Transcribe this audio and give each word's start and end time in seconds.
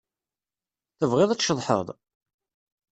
Tebɣiḍ 0.99 1.29
ad 1.31 1.39
tceḍḥeḍ? 1.39 1.87